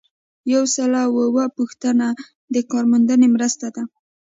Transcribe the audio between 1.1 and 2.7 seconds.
اووه پوښتنه د